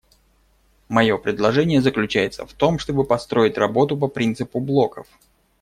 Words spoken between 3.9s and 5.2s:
по принципу блоков.